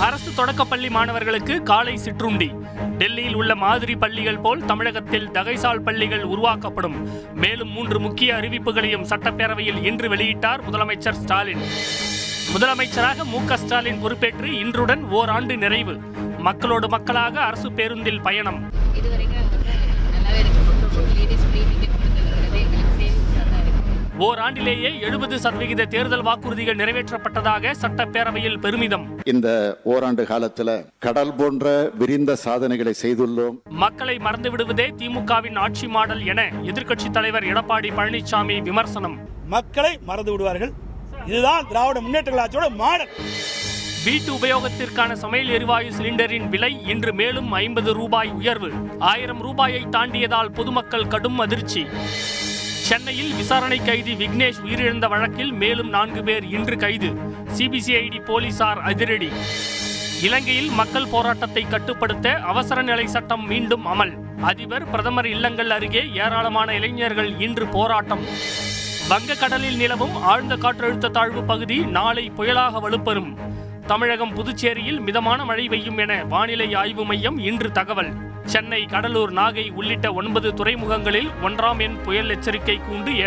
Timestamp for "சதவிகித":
25.38-25.84